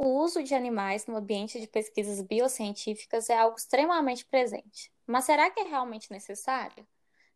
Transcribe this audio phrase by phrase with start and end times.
[0.00, 4.92] O uso de animais no ambiente de pesquisas biocientíficas é algo extremamente presente.
[5.04, 6.86] Mas será que é realmente necessário?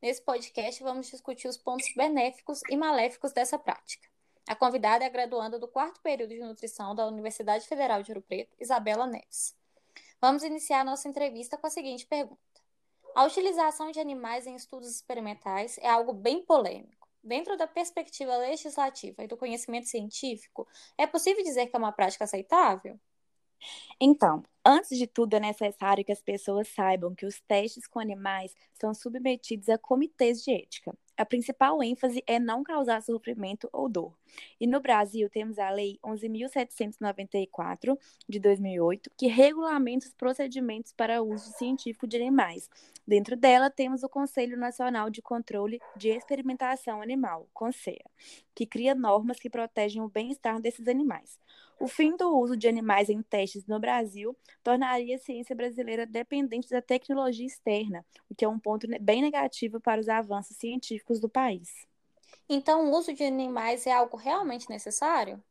[0.01, 4.09] Nesse podcast, vamos discutir os pontos benéficos e maléficos dessa prática.
[4.47, 8.23] A convidada é a graduanda do quarto período de nutrição da Universidade Federal de Ouro
[8.23, 9.57] Preto, Isabela Neves.
[10.21, 12.39] Vamos iniciar nossa entrevista com a seguinte pergunta:
[13.13, 19.25] A utilização de animais em estudos experimentais é algo bem polêmico dentro da perspectiva legislativa
[19.25, 20.67] e do conhecimento científico,
[20.99, 22.99] é possível dizer que é uma prática aceitável?
[24.01, 28.55] Então, antes de tudo, é necessário que as pessoas saibam que os testes com animais
[28.75, 30.97] são submetidos a comitês de ética.
[31.17, 34.17] A principal ênfase é não causar sofrimento ou dor.
[34.59, 37.99] E no Brasil temos a Lei 11.794,
[38.29, 42.71] de 2008, que regulamenta os procedimentos para uso científico de animais.
[43.07, 48.05] Dentro dela temos o Conselho Nacional de Controle de Experimentação Animal, CONSEA,
[48.55, 51.39] que cria normas que protegem o bem-estar desses animais.
[51.81, 56.71] O fim do uso de animais em testes no Brasil tornaria a ciência brasileira dependente
[56.71, 61.29] da tecnologia externa, o que é um ponto bem negativo para os avanços científicos do
[61.29, 61.87] país.
[62.49, 65.43] Então, o uso de animais é algo realmente necessário?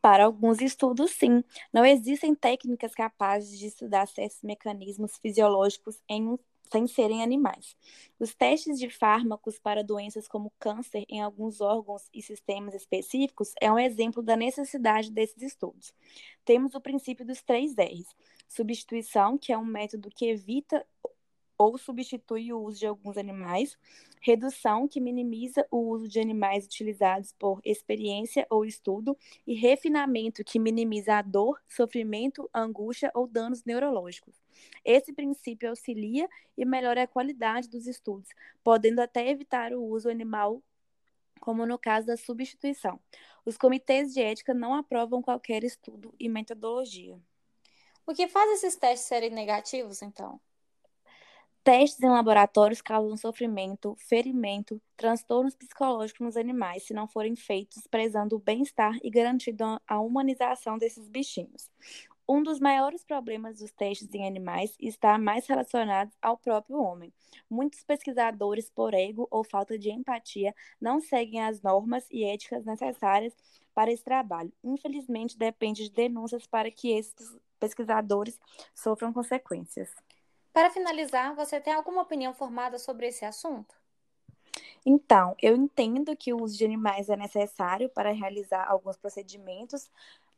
[0.00, 1.44] Para alguns estudos, sim.
[1.72, 6.38] Não existem técnicas capazes de estudar certos mecanismos fisiológicos em um
[6.70, 7.76] sem serem animais.
[8.18, 13.70] Os testes de fármacos para doenças como câncer em alguns órgãos e sistemas específicos é
[13.70, 15.92] um exemplo da necessidade desses estudos.
[16.44, 18.08] Temos o princípio dos três R's:
[18.48, 20.86] substituição, que é um método que evita
[21.62, 23.78] ou substitui o uso de alguns animais,
[24.20, 30.58] redução, que minimiza o uso de animais utilizados por experiência ou estudo, e refinamento, que
[30.58, 34.42] minimiza a dor, sofrimento, angústia ou danos neurológicos.
[34.84, 38.28] Esse princípio auxilia e melhora a qualidade dos estudos,
[38.64, 40.60] podendo até evitar o uso animal,
[41.40, 42.98] como no caso da substituição.
[43.44, 47.20] Os comitês de ética não aprovam qualquer estudo e metodologia.
[48.04, 50.40] O que faz esses testes serem negativos, então?
[51.64, 58.34] Testes em laboratórios causam sofrimento, ferimento, transtornos psicológicos nos animais se não forem feitos prezando
[58.34, 61.70] o bem-estar e garantindo a humanização desses bichinhos.
[62.28, 67.12] Um dos maiores problemas dos testes em animais está mais relacionado ao próprio homem.
[67.48, 73.36] Muitos pesquisadores, por ego ou falta de empatia, não seguem as normas e éticas necessárias
[73.72, 74.52] para esse trabalho.
[74.64, 78.36] Infelizmente, depende de denúncias para que esses pesquisadores
[78.74, 79.90] sofram consequências.
[80.52, 83.74] Para finalizar, você tem alguma opinião formada sobre esse assunto?
[84.84, 89.90] Então, eu entendo que o uso de animais é necessário para realizar alguns procedimentos,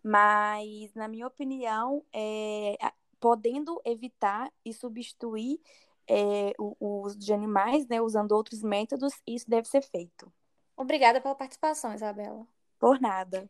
[0.03, 2.77] mas, na minha opinião, é,
[3.19, 5.59] podendo evitar e substituir
[6.07, 10.31] é, o, o, uso de animais, né, usando outros métodos, isso deve ser feito.
[10.77, 12.47] Obrigada pela participação, Isabela.
[12.79, 13.49] Por nada.